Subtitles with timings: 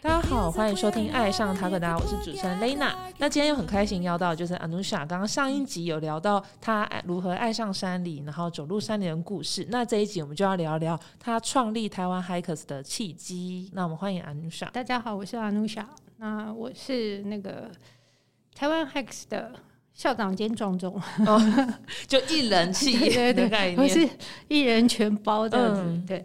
[0.00, 2.94] 大家好，欢迎收听《爱上塔可达》，我是主持人 Lena。
[3.18, 9.66] 那今天又很开心邀到就是 Anusha，刚刚上一集有聊到她如何爱上山里，然后走入山里的故事。
[9.68, 13.68] 那这一集我们就要聊聊她创立台湾 Hikers 的契机。
[13.74, 14.70] 那我们欢迎 Anusha。
[14.70, 15.84] 大家好，我是 Anusha。
[16.16, 17.70] 那我是那个
[18.54, 19.52] 台湾 Hikers 的
[19.92, 21.38] 校长兼庄总，哦，
[22.08, 24.08] 就一人气对对的概对， 我是。
[24.48, 25.82] 一人全包这样子。
[25.84, 26.24] 嗯对，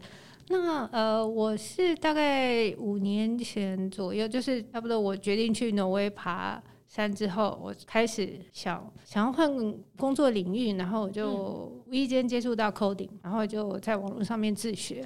[0.49, 9.49] 那呃，我是大概五年前左右，就是差不多我决定去挪威爬山之后，我开始想想要换
[9.97, 15.05] 工作领域，然后我就无意间接触到 coding，然后就在网络上面自学。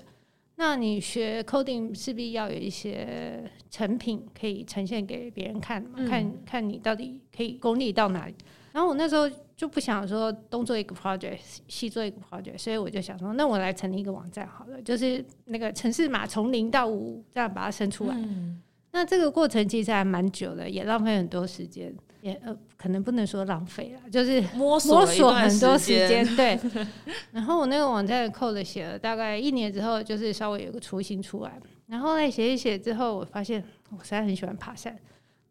[0.57, 8.35] 那你学 coding 势必要有一些成品可以呈现给别人看嘛，嗯看看你到底可以功力到哪里。
[8.71, 18.15] 然后我那时候就不想说东做一个 project，西做一个 project，所以我就想说，那我来成立一个网站好了，就是那个城市码从零到五这样把它生出来。
[18.15, 18.62] 嗯
[18.93, 26.60] 那这个过程其实还蛮久的，也浪费很多时间，也呃可能不能说浪费了，就是摸索摸索很多时间，间，对。
[27.32, 31.57] 然后我那个网站的 code 写了大概一年之后，就是稍微有个雏形出来。
[31.88, 34.93] 然后来写一写之后，我发现我实在很喜欢爬山。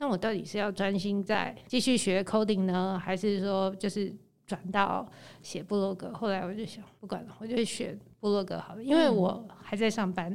[0.00, 4.10] 那我到底是要专心在继续学 coding 呢，还是说就是
[4.46, 5.06] 转到
[5.42, 6.10] 写部落格？
[6.14, 10.34] 后来我就想，不管了，我就学部落格好了，因为嗯我还在上班。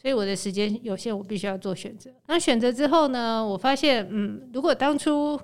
[0.00, 2.10] 所以我的时间有限，我必须要做选择。
[2.26, 5.38] 那选择之后呢，我发现，嗯，如果当初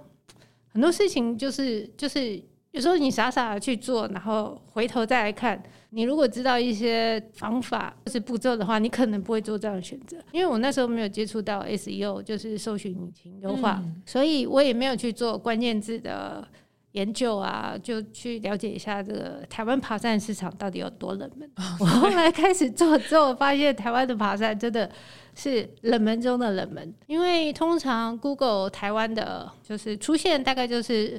[0.69, 5.61] 很多事情就是就是有时候你傻傻的去做，然后回头再来看，
[5.97, 10.19] 你如果知道一些方法或是步骤的话，你可能不会做这样的选择。
[10.31, 16.47] 因为我那时候没有接触到 SEO，就是搜寻引擎优化，嗯所以我也没有去做关键字的
[16.93, 21.51] 研究啊，就去了解一下这个台湾爬山市场到底有多冷门。
[21.81, 24.91] 我后来开始做之后，发现台湾的爬山真的
[25.35, 31.19] 是冷门中的冷门，因为通常 Google 台湾的就是出现大概就是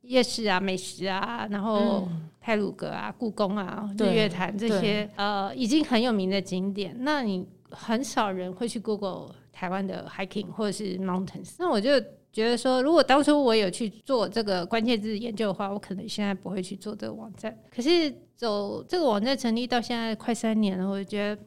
[0.00, 2.08] 夜市啊、美食啊，然后
[2.42, 11.54] 泰鲁阁啊、故宫啊、日月潭这些呃已经很有名的景点，那你很少人会去 Google 台湾的 hiking 或者是 mountains。
[11.58, 12.00] 那我就
[12.32, 17.56] 觉得说，如果当初我有去做这个关键字研究的话，我可能现在不会去做这个网站。
[17.72, 21.40] 可是走这个网站成立到现在快三年了，我就觉得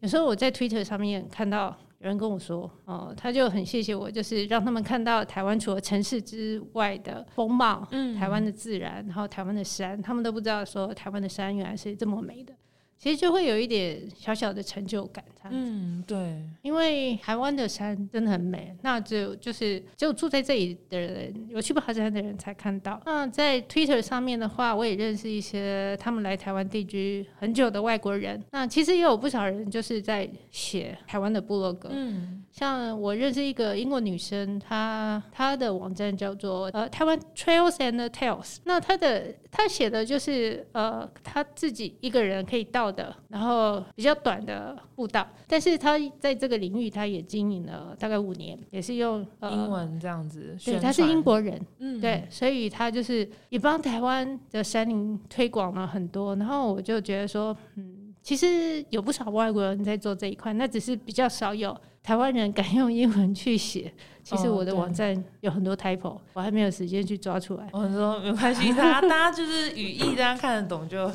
[0.00, 12.54] 有时候我在 Twitter 上面看到有人跟我说，哦，他就很谢谢我，就是让他们看到台湾除了城市之外的风貌，嗯台湾的自然，然后台湾的山，他们都不知道说台湾的山原来是这么美的。
[13.02, 15.58] 其实就会有一点小小的成就感，这样子。
[15.58, 23.00] 嗯，对，因为台湾的山真的很美，那只有就是只有住在这里的人，有去爬山的人才看到。
[23.06, 28.38] 那在 Twitter 上面的话，我也认识一些他们来台湾定居很久的外国人。
[28.50, 38.58] 那其实也有不少人就是在写台湾的部落格，嗯像我认识一个英国女生，她她的网站叫做呃台湾 Trails and Tales。
[38.64, 45.26] 那她的她写的就是呃她自己一个人可以到的，然后比较短的步道。
[45.46, 56.34] 但是他在这个领域，他也经营了大概五年，也是用呃英文这样子宣对，他，是英国人，嗯，对，所以他就是也帮台湾的山林推广了很多。
[56.36, 63.92] 然后我就觉得说，嗯，其实有不少外国人在做这一块，那只是比较少有台湾人敢用英文去写。
[64.22, 67.66] 其实哦我的网站有很多 typo，我还没有时间去抓出来。
[67.72, 71.10] 我说没关系，大家大家就是语义，大家看得懂就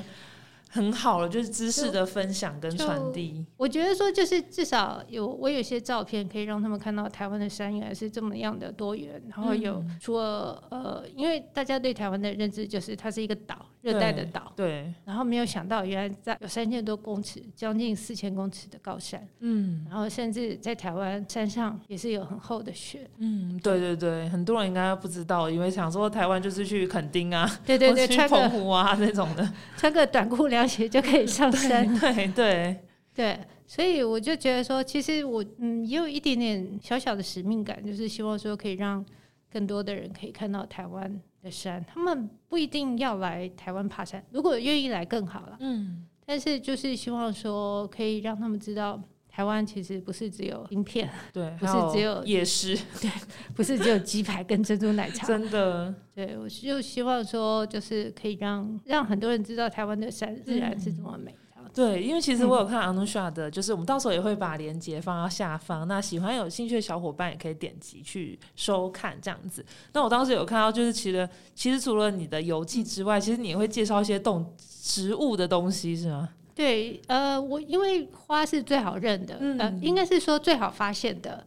[0.76, 3.46] 很好了，就是知识的分享跟传递。
[3.56, 23.10] 我觉得说，就是至少有我有些照片可以让他们看到台湾的山原来是这么样的多元，然后有嗯除了呃，因为大家对台湾的认知就是它是一个岛，热带的岛，对，然后没有想到，原来在有三千多公尺，将近四千公尺的高山，嗯然后甚至在台湾山上也是有很厚的雪。
[23.20, 29.50] 嗯，对对对，很多人应该不知道，因为想说台湾就是去垦丁啊，对对对，去澎湖啊那种的。
[29.78, 31.88] 穿个短裤凉鞋就可以上山。
[32.00, 32.80] 对对，
[33.14, 39.06] 对，所以我就觉得说，其实我嗯也有一点点小小的使命感，就是希望说可以让
[39.52, 41.84] 更多的人可以看到台湾的山。
[41.88, 45.58] 他们不一定要来台湾爬山，如果愿意来更好了。
[45.60, 49.02] 嗯，但是就是希望说可以让他们知道。
[49.36, 52.78] 台湾其实不是只有晶片，对， 不是还只有夜市，
[53.54, 55.28] 不是只有鸡排跟珍珠奶茶。
[55.28, 61.36] 真的，对，我就希望说，就是可以让让很多人知道台湾的山自然是这么美。
[61.74, 65.86] 对，因为其实我有看 Anusha 的，就是我们到时候也会把链接放到下方。
[65.86, 69.66] 那喜欢有兴趣的小伙伴也可以点击去收看这样子。
[69.92, 76.30] 那我当时有看到，就是其实其实除了你的游记之外，其实你也会介绍一些动植物的东西，是吗？
[76.56, 81.46] 对，呃，我因为花是最好认的，呃，嗯应该是说最好发现的。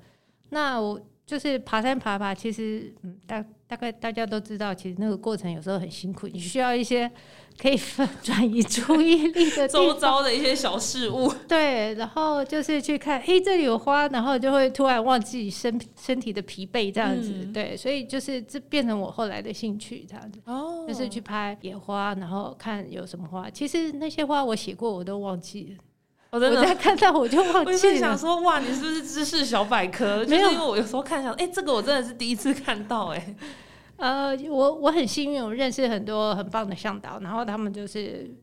[0.50, 7.10] 那我就是爬山爬爬，其实嗯，大大概大家都知道，其实那个过程有时候很辛苦，你需要一些
[7.60, 9.92] 可以分 转移注意力的周。
[9.94, 17.30] 遭的一些小事物， 对，然后就是去看，嘿，这里有花，然后就会突然忘记身身体的疲惫这样子。
[17.34, 20.40] 嗯对，所以就是这变成我后来的兴趣这样子。
[20.46, 23.50] 哦就是去拍野花，然后看有什么花。
[23.50, 25.84] 其实那些花我写过，我都忘记了。
[26.30, 26.74] 我真的。
[26.76, 27.98] 看到我就忘我就记了。
[27.98, 30.24] 想说，哇，你是不是知识小百科？
[30.26, 33.34] 就是没有因为我有时候看想，哎、这个我真的是第一次看到、哎，
[33.96, 38.34] 呃，我我很幸运，我认识很多很棒的向导，然后他们就是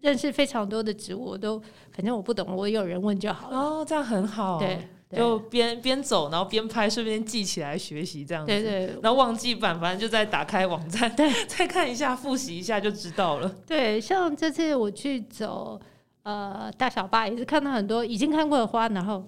[0.00, 1.60] 认识非常多的植物，我都
[1.90, 3.58] 反正我不懂，我有人问就好了。
[3.58, 8.50] 哦，这样很好，对就边边走，然后边拍，顺便记起来学习这样子。
[8.50, 13.48] 对对然后忘记版，反正就再打开网站，对， 再看一下，复习一下就知道了。
[13.66, 15.80] 对，像这次我去走
[16.22, 19.24] 呃大小坝，也是看到很多已经看过的花，然后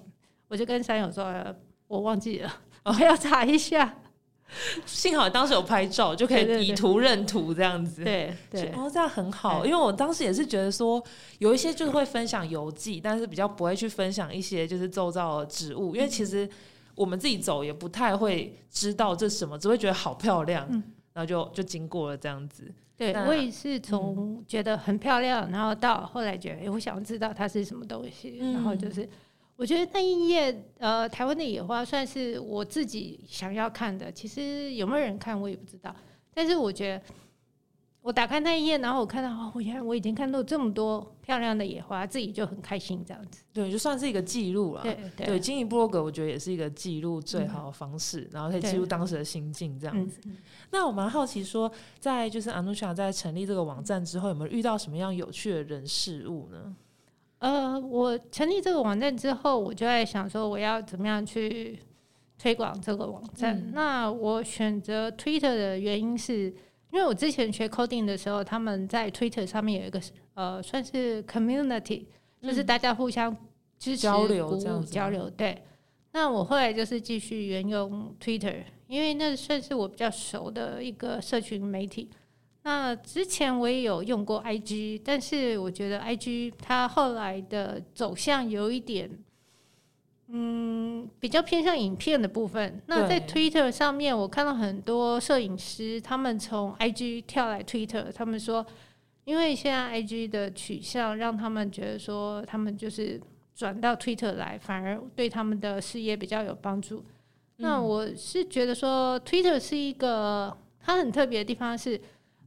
[0.49, 1.55] 我就跟山友说，呃
[1.87, 2.52] 我忘记了，
[2.84, 3.94] 我要查一下。
[4.84, 8.04] 幸好当时有拍照，就可以以图认图这样子。
[8.04, 8.72] 对对。
[8.76, 11.02] 哦，这样很好，因为我当时也是觉得说，
[11.38, 16.48] 有一些就是会分享游记，但是比较不会去分享一些就是周遭的植物，因为其实
[16.94, 20.82] 我们自己走也不太会知道这是什么，只会觉得好漂亮，嗯。
[21.12, 22.70] 然后就就经过了这样子。
[22.94, 29.06] 对我也是从觉得很漂亮，然后到后来觉得，哎、我想知道它是什么东西，然后就是
[29.56, 34.12] 我觉得那一页，呃，台湾的野花算是我自己想要看的。
[34.12, 35.94] 其实有没有人看我也不知道，
[36.35, 37.03] 但是我觉得
[38.03, 43.43] 我打开那一页，然后我看到哦，原来我已经看到这么多漂亮的野花，自己就很开心这样子。
[43.53, 44.82] 对，就算是一个记录了。
[44.82, 50.20] 对对，经营部落格我觉得也是一个记录最好的方式，然后可以记录当时的心境这样嗯子。
[50.70, 56.76] 那我蛮好奇说，在就是 Anusha 在成立这个网站之后，有没有遇到什么样有趣的人事物呢？
[57.38, 61.79] 呃，我成立这个网站之后，我就在想说，我要怎么样去
[62.38, 63.56] 推广这个网站。
[63.56, 66.44] 嗯那我选择 Twitter 的原因是，
[66.91, 70.00] 因为我之前学 coding 的时候，他们在 Twitter 上面有一个
[70.35, 72.06] 呃，算是 community，
[72.41, 73.37] 就是大家互相
[73.79, 75.29] 支持、交流交流。
[75.29, 75.62] 对。
[76.12, 82.09] 那我后来就是继续沿用 Twitter，因为那算是我比较熟的一个社群媒体。
[82.66, 89.08] 那之前我也有用过 IG，但是我觉得 IG 它后来的走向有一点，
[90.26, 92.82] 嗯，比较偏向影片的部分。
[92.88, 98.66] 那在对 Twitter 上面，我看到很多摄影师，他们从 IG 跳来 Twitter，他们说，
[99.22, 103.20] 因为现在 IG 的取向让他们觉得说，他们就是
[103.54, 107.04] 转到 Twitter 来，反而对他们的事业比较有帮助。
[107.58, 112.00] 那我是觉得说，Twitter 是一个它很特别的地方是，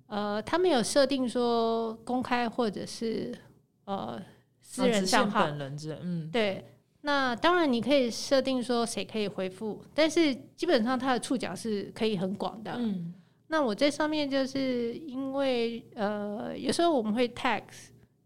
[0.09, 3.33] 呃，他们有设定说公开或者是
[3.85, 4.21] 呃
[4.61, 6.65] 私人账号，本人之，嗯，对。
[7.01, 12.73] 那当然你可以设定说谁可以回复，但是基本上它的触角是可以很广的。
[12.77, 13.13] 嗯，
[13.47, 17.61] 那我在上面就是因为呃，有时候我们会 tax，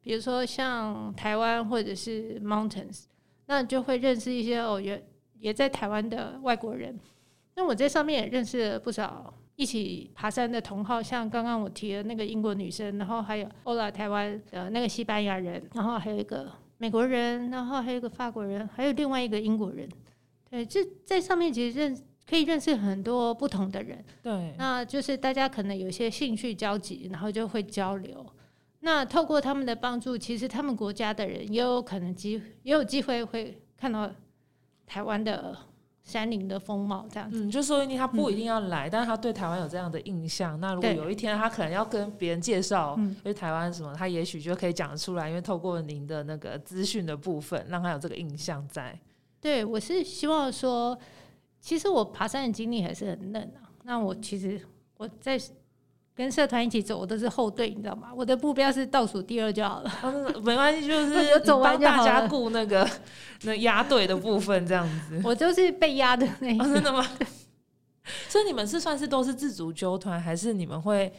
[0.02, 3.04] 比如说像台湾或者是 mountains，
[3.46, 5.06] 那就会认识一些哦，也
[5.38, 7.00] 也在台湾的外国人。
[7.56, 19.88] 那我在上面也认识了不少一起爬山的同好，像刚刚我提的那个英国女生，然后还有欧拉台湾的那个西班牙人，然后还有一个美国人，然后还有一个法国人，还有另外一个英国人。
[20.50, 21.96] 对，这在上面其实认
[22.28, 24.04] 可以认识很多不同的人。
[24.22, 28.26] 对，那就是大家可能有一些兴趣交集，然后就会交流。
[28.80, 34.12] 那透过他们的帮助，其实他们国家的人也有可能机也有机会会看到
[34.86, 35.58] 台湾的
[36.04, 37.46] 山林的风貌这样子。
[37.46, 40.60] 嗯，就说不定他不一定要来，但是他对台湾有这样的印象。
[40.60, 49.00] 那如果有一天他可能要跟别人介绍，嗯对台湾什么，他也许就可以讲得出来，因为透过您的那个资讯的部分，让他有这个印象在。
[49.40, 50.98] 对我是希望说，
[51.60, 53.72] 其实我爬山的经历还是很嫩啊。
[53.84, 54.62] 那我其实
[54.98, 55.40] 我在
[56.16, 58.10] 跟社团一起走，我都是后队，你知道吗？
[58.16, 59.92] 我的目标是倒数第二就好了。
[60.04, 62.88] 哦，那没关系，就 是我走完帮大家顾那个
[63.44, 65.22] 那压队的部分，这样子。
[65.24, 66.74] 我就是被压的那一哦，个。
[66.74, 67.06] 真的吗？
[68.28, 71.12] 所以你们是算是都是自主纠团，还是你们会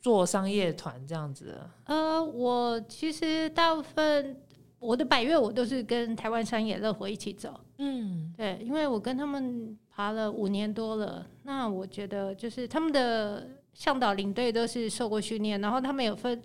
[0.00, 1.70] 做商业团这样子的？
[1.86, 4.36] 呃，我其实大部分
[4.78, 7.58] 我的百越我都是跟台湾山野乐活一起走。
[7.78, 16.42] 嗯，对，因为我跟他们爬了五年多了，那我觉得就是他们的向导领队都是受过训练，然后他们有分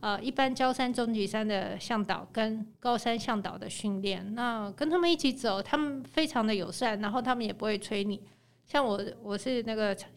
[0.00, 4.34] 呃一般高山、中级山的向导跟高山向导的训练。
[4.34, 8.20] 那跟他们一起走，他们非常的友善，然后他们也不会催你。
[8.66, 10.10] 像我，我是那个常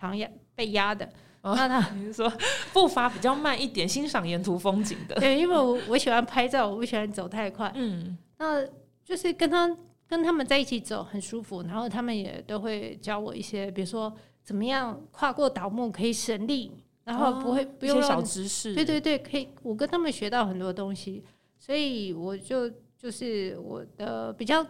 [0.00, 1.08] 常压被压的，
[1.42, 2.32] 哦那他 你是说
[2.72, 5.14] 步伐比较慢一点，欣赏沿途风景的？
[5.22, 7.70] 对，因为我我喜欢拍照，我不喜欢走太快。
[7.76, 8.66] 嗯，那
[9.04, 9.76] 就是跟他
[10.08, 14.12] 跟他们在一起走很舒服，然后他们也都会教我一些，比如说
[14.50, 16.72] 怎么样跨过倒木可以省力，
[17.04, 18.74] 然后不会、不用小知识。
[18.74, 21.22] 对对对，可以，我跟他们学到很多东西，
[21.56, 24.66] 所以我就就是我的比较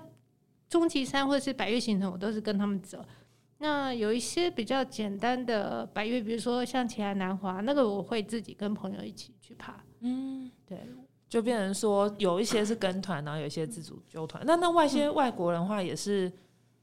[0.68, 3.02] 终极山或者是百越行程，我都是跟他们走。
[3.56, 9.82] 那有一些比较简单的百越，比如说像奇来南华，那个我会自己跟朋友一起去爬。
[10.00, 10.78] 嗯，对，
[11.26, 14.44] 就变成说有一些是跟团，然后有一些自主纠团。
[14.44, 16.30] 那那外些嗯外国人的话也是。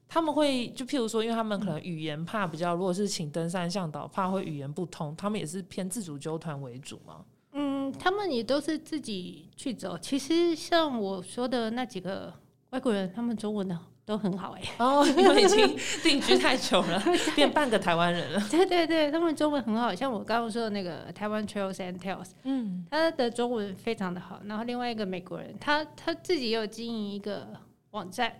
[0.08, 7.24] 他们会就譬如说，因为他们可能语言怕比较，如果是请登山向导，怕会语言不通，他们也是偏自主纠团为主嘛。
[7.52, 9.98] 嗯，他们也都是自己去走。
[9.98, 12.32] 其实像我说的那几个
[12.70, 17.02] 外国人，他们中文的都很好哎、哦， 因为已经定居太久了，
[17.36, 18.40] 变半个台湾人了。
[18.50, 24.40] 对对对，他们中文很好，像我刚刚说的那个台湾 Trails and Tales，嗯，他的中文非常的好。
[24.46, 27.48] 然后另外一个美国人，他他自己也有经营一个
[27.90, 28.32] 网站，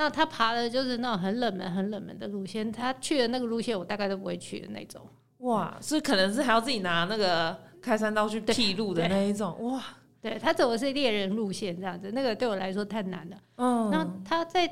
[0.00, 4.98] 那他爬的就是那种很冷门、很冷门的路线，他去的那个路线我大概都不会去的那种。
[5.40, 9.54] 哇，是可能是还要自己拿那个开山刀去劈路的那一种。
[9.62, 9.84] 哇，
[10.22, 13.36] 对他走的是猎人路线这样子，那个对我来说太难了。
[13.56, 14.66] 嗯，那他在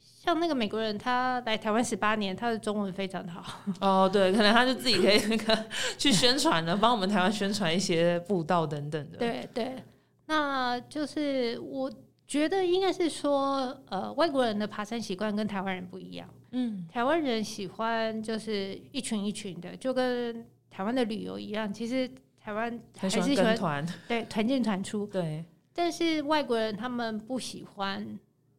[0.00, 3.44] 像那个美国人，他来台湾十八年，他的中文非常的好。
[3.82, 5.64] 哦，对，可能他就自己可以那 个
[5.98, 9.76] 去宣传了，帮我们台湾宣传一些步道等等的。，对对，
[10.24, 11.92] 那就是我
[12.30, 16.32] 觉得应该是说，呃，外国人的爬山习惯跟台湾人不一样。
[16.52, 21.72] 嗯，台湾人喜欢就是一群一群的，就跟台湾的旅游一样。
[21.72, 22.08] 其实
[22.38, 23.84] 台湾还是喜欢。
[24.06, 25.44] 对团进团出， 对，
[25.74, 28.16] 但是外国人他们不喜欢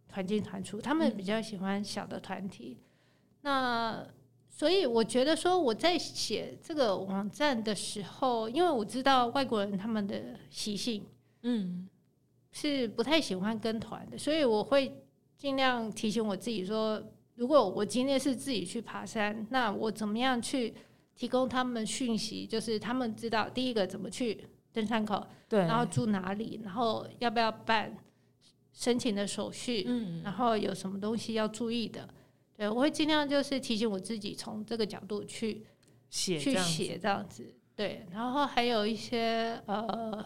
[0.09, 2.77] 团进团出，他们嗯比较喜欢小的团体。
[3.43, 4.05] 那
[4.49, 11.05] 所以我觉得说我在写这个网站的时候，因为我知道外国人他们的习性
[11.43, 11.87] 嗯，
[12.51, 14.93] 是不太喜欢跟团的，所以我会
[15.37, 17.01] 尽量提醒我自己说，
[17.35, 20.73] 如果我今天是自己去爬山，那我怎么样去
[21.15, 27.97] 提供他们讯息，就是他们知道第一个怎么去登山口，对，然后住哪里，然后要不要办
[28.73, 32.07] 申请的手续，嗯，然后有什么东西要注意的。
[32.55, 35.65] 对，我会尽量就是提醒我自己从这个角度去
[36.09, 37.53] 去写去写这样子。
[37.75, 40.23] 对，然后还有一些呃，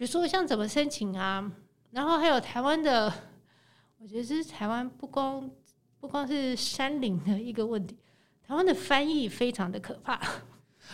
[0.00, 1.52] 比如说像怎么申请啊，
[1.90, 3.12] 然后还有台湾的，
[3.98, 5.50] 我觉得是台湾不光
[6.00, 7.94] 不光是山林的一个问题，
[8.42, 10.18] 台湾的翻译非常的可怕。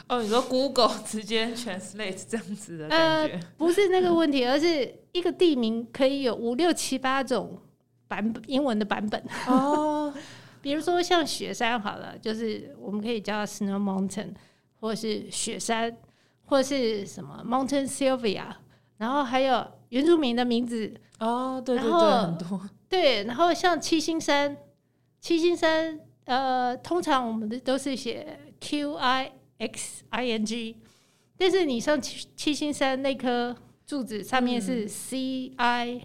[0.08, 7.56] 哦，你说 Google 直接 translate 这样子的呃感觉，不是那个问题，而是一个地名可以有五六七八种
[8.08, 9.24] 版本英文的版本。
[9.46, 10.12] 哦，
[10.60, 14.34] 比如说像雪山好了，就是我们可以叫 Snow Mountain，
[14.80, 15.96] 或者是雪山，
[16.46, 18.46] 或者是什么 Mountain Sylvia，
[18.98, 24.56] 然后还有原住民的名字，哦，对对对，很多， 对，然后像七星山，
[25.20, 30.76] 七星山，呃，通常我们的都是写 Q I X I N G，
[31.36, 33.54] 但是你上七七星山那颗
[33.86, 36.00] 柱子上面是 C I，、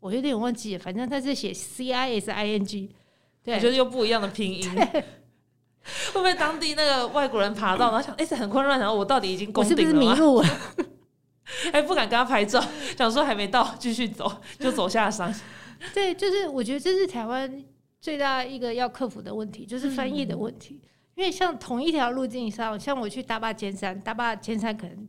[0.00, 2.90] 我有点忘记了，反正它是写 C I S I N G，
[3.42, 4.70] 对，我觉得又不一样的拼音。
[6.12, 10.06] 会不会当地那个外国人爬到，然后想，哎、这很混乱，然后我到底已经我攻是不是 迷？
[10.14, 10.48] 路了？
[11.72, 12.62] 哎，不敢跟他拍照，
[12.96, 15.34] 想说还没到，继续走，就走下山。
[15.94, 17.64] 对，就是我觉得这是台湾
[18.00, 20.80] 最大一个要克服的问题，就是翻译的问题。
[21.16, 25.08] 因为像同一条路径上，像我去大坝尖山，大坝尖山可能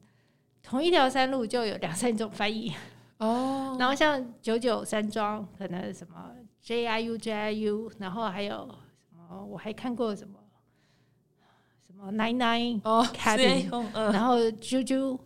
[0.61, 2.73] 同一条山路就有两三种翻译，
[3.17, 6.31] 哦然后像九九山庄可能什么
[6.61, 8.67] J I U J I U，然后还有
[9.09, 10.37] 什么我还看过什么
[11.87, 13.69] 什么 Nine Nine，哦 Cabin
[14.11, 15.17] 然后 Juju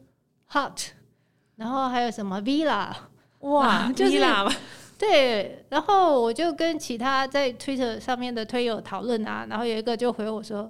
[0.52, 0.90] Hut，
[1.56, 2.94] 然后还有什么 Villa。
[3.42, 4.52] 哇，就是米拉吧，
[4.98, 10.68] 对，然后我就跟其他在 Twitter 上面的推友讨论啊，然后有一个就回我说：“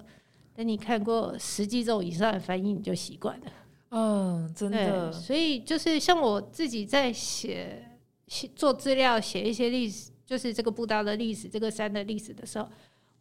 [0.53, 3.45] 等你看过十几种以上的翻译，你就习惯了。
[3.91, 7.81] 嗯，真，的，所以就是像我自己在写
[8.27, 12.67] 写做资料、写一些历史，就是这个步道的历史、这个山的历史的时候，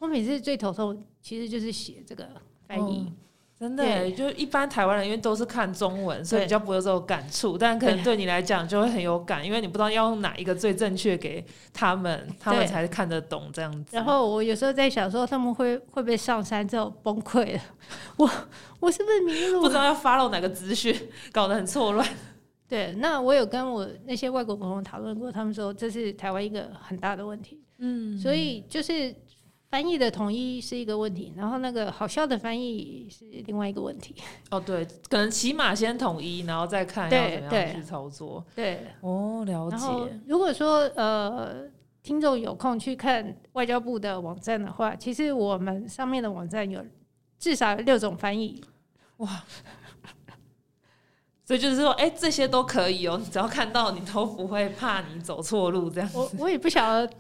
[0.01, 2.29] 我每次最头痛其实就是写这个
[2.67, 3.05] 翻译。
[3.07, 3.17] 嗯
[3.59, 11.43] 真的耶，就一般台湾人因为都是看中文，所以比较不会有这种感触，但可能对你来讲就会很有感，因为你不知道要用哪一个最正确给
[11.73, 13.97] 他们，他们才看得懂这样子。
[13.97, 17.61] 然后我有时候在想说，他们会会不会上山之后崩溃了？
[18.17, 18.29] 我
[18.81, 19.63] 我是不是迷路了？
[19.63, 20.95] 不知道要 follow 哪个资讯，
[21.33, 22.07] 搞得很错乱。
[22.69, 29.15] 对，那我有跟我那些外国朋友讨论过，他们说这是台湾一个很大的问题，嗯所以就是
[29.75, 34.15] 翻译的统一是一个问题，然后那个好笑的翻译是另外一个问题。
[34.51, 38.45] 哦，对，可能起码先统一，然后再看要对怎么样去操作。
[38.55, 40.21] 对，哦，了解。
[40.29, 41.67] 如果说呃。
[42.05, 46.85] 听众有空去看外交部的网站的话，其实我们上面的网站有
[47.39, 48.63] 至少有六种翻译，
[49.17, 49.43] 哇
[51.47, 56.19] 所以就是说，哎、这些都可以哦，你只要看到，你都不会怕你走错路这样子。
[56.19, 57.11] 我我也不晓得，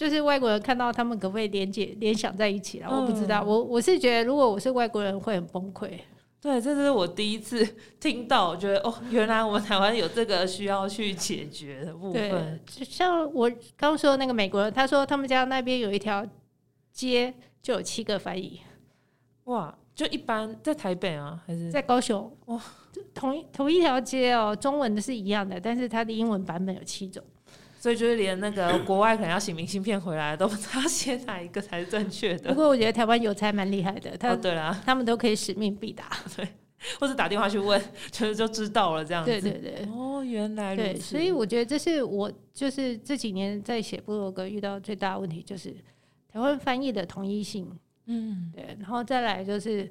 [0.00, 3.42] 就是外国人看到他们可不可以连接联想在一起了，我不知道。
[3.44, 5.90] 嗯我我是觉得，如果我是外国人，会很崩溃。
[6.40, 7.62] 对，这是我第一次
[8.00, 16.26] 听到，我觉得哦，原来我们台湾有这个需要去解决的部分。，就像我刚说的那个美国人，他说他们家那边有一条
[16.94, 18.58] 街就有七个翻译，
[19.44, 22.58] 哇，就一般在台北啊，还是在高雄哇，
[23.12, 27.22] 同一同一条街哦，中文的是一样的，但是它的英文版本有七种。
[27.80, 32.50] 所以就是连那个 国外可能要写明信片回来，都不知道写哪一个才是正确的。
[32.50, 36.04] 不过我觉得台湾邮差蛮厉害的，他、哦，对啦，他们都可以使命必达。
[36.36, 36.46] 对
[36.98, 39.30] 或者打电话去问，就是就知道了这样子。
[39.30, 39.86] 对对对。
[39.92, 41.10] 哦，原来如对，此。
[41.10, 45.74] 所以我觉得这是我就是这几年在写部落格遇到最大的问题，就是
[46.30, 47.70] 台湾翻译的统一性。
[48.06, 49.90] 嗯，对，然后再来就是，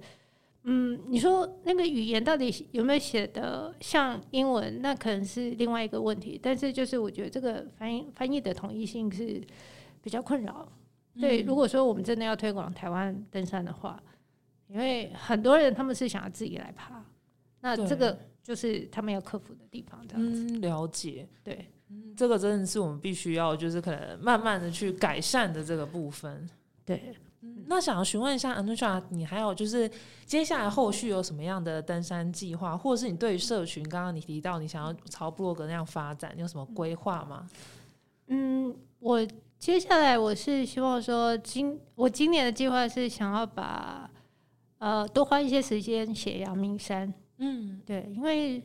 [0.71, 6.39] 嗯，你说那个语言到底有没有写的像英文，那可能是另外一个问题。
[6.41, 9.41] 但是就是我觉得这个翻译翻译的统一性是
[10.03, 10.71] 比较困扰。
[11.19, 14.01] 对，如果说我们真的要推广台湾登山的话，
[14.67, 17.03] 因为很多人他们是想要自己来爬，
[17.61, 19.99] 那这个就是他们要克服的地方。
[20.07, 21.27] 这样子，嗯，了解。
[21.43, 21.65] 对。
[21.89, 26.47] 嗯，这个真的是我们必须要，就是可能慢慢的去改善的这个部分。
[26.85, 29.89] 对，嗯，那想要询问一下 Anusha，你还有就是
[30.25, 37.47] 接下来后续有什么样的登山计划，或者是你对于社群，刚刚你提到你想要朝布洛格那样发展，你有什么规划吗？
[38.27, 39.25] 嗯，我
[39.57, 44.09] 接下来我是希望说今我今年的计划是想要把
[44.77, 48.61] 呃多花一些时间写阳明山，嗯，对，因为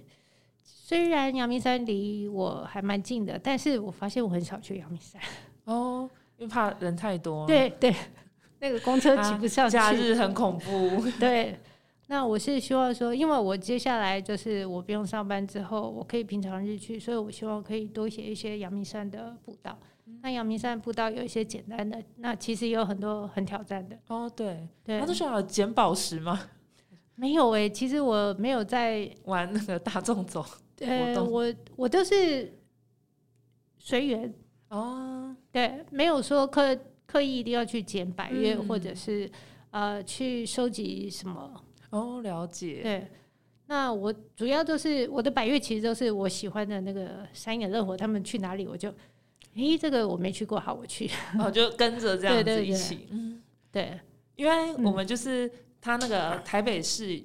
[0.63, 5.21] 虽然阳明山离我还蛮近的，但是我发现我很少去阳明山，
[5.65, 7.95] 哦，因为怕人太多，对对，
[8.65, 11.05] 那个公车啊，挤不上去，假日很恐怖。
[11.21, 11.59] 对。
[12.07, 19.79] 那我是希望说，因为我接下来就是我不用上班之后，我可以平常日去，所以我希望可以多写一些阳明山的步道。
[20.23, 23.99] 那阳明山步道有一些简单的，那其实也有很多很挑战的。
[24.09, 26.41] 哦，对，对，Anusha 有捡宝石吗？
[27.17, 30.45] 没有诶、其实我没有在， 玩那个大众走
[30.81, 32.53] 呃，我我都是
[33.79, 34.35] 随缘，
[34.69, 39.31] 哦，对，没有说刻刻意一定要去捡百越，嗯或者是
[39.71, 41.63] 呃去收集什么。
[41.91, 42.81] 哦，了解。
[42.83, 43.07] 对，
[43.67, 48.93] 那我主要都是我的百越，其实都是我喜欢的那个山野热火，他们去哪里我就，
[49.55, 51.09] 诶，这个我没去过，好，我去。
[51.39, 53.07] 哦，就跟着 这样子一起。
[53.11, 53.41] 嗯，
[53.71, 54.01] 对，
[54.37, 57.23] 因为我们就是他那个台北市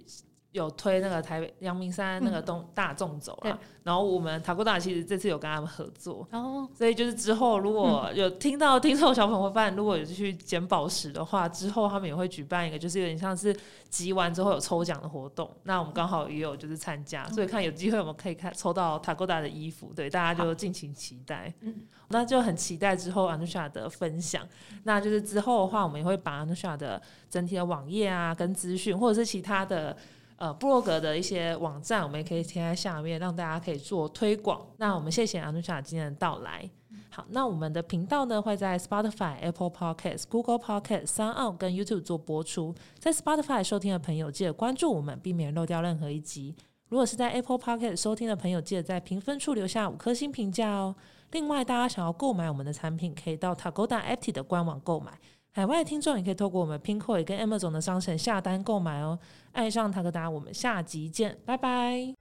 [0.51, 6.27] 有推那个台北阳明山那个东大众走对啦，然后我们塔古达其实这次有跟他们合作，
[6.73, 13.55] 所以就是之后如嗯果有听到听众小朋友会发现，如果有去捡宝石的话，之后他们也会举办一个，就是有点像是
[13.89, 15.47] 集完之后有抽奖的活动。
[15.63, 21.53] 那我们刚好也有就是参加，所以看有机会我们可以看抽到塔古达的衣服，对大家就敬请期待。
[21.61, 21.75] 嗯
[22.11, 24.41] 那就很期待之后 Anusha 的分享。
[24.81, 29.95] 那就是之后的话，我们也会把 Anusha 的整体的网页啊、跟资讯，或者是其他的
[30.39, 34.65] 呃部落格的一些网站，我们也可以贴在下面，让大家可以做推广。
[34.77, 36.69] 那我们谢谢 Anusha 今天的到来。
[37.11, 42.73] 好，那我们的频道呢会在 Spotify、Apple Podcasts、Google Podcasts、s o 跟 YouTube 做播出。
[42.97, 46.55] 在 Spotify 收听的朋友，记得关注我们，避免漏掉任何一集。
[46.87, 50.95] 如果是在 Apple Podcast 收听的朋友，记得在评分处留下五颗星评价哦。
[51.31, 55.19] 另外，大家想要购买我们的产品，可以到 Tagoda Apti 的官网购买。
[55.51, 59.17] 海外听众也可以透过我们 Pinkoi 跟 Emma 总的商城下单购买哦。
[59.51, 62.15] 爱上塔格达，我们下集见，拜拜。